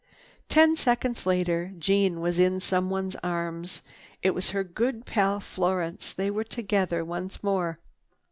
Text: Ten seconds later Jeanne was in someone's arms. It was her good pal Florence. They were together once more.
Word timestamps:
Ten 0.49 0.75
seconds 0.75 1.27
later 1.27 1.73
Jeanne 1.77 2.21
was 2.21 2.39
in 2.39 2.59
someone's 2.59 3.15
arms. 3.17 3.83
It 4.23 4.31
was 4.31 4.49
her 4.49 4.63
good 4.63 5.05
pal 5.05 5.39
Florence. 5.39 6.11
They 6.11 6.31
were 6.31 6.43
together 6.43 7.05
once 7.05 7.43
more. 7.43 7.77